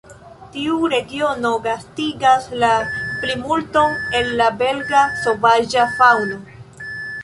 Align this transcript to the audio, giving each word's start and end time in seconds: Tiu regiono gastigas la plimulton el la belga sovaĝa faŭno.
Tiu 0.53 0.87
regiono 0.93 1.51
gastigas 1.67 2.49
la 2.65 2.71
plimulton 2.97 3.97
el 4.23 4.35
la 4.43 4.51
belga 4.65 5.07
sovaĝa 5.23 5.91
faŭno. 5.99 6.45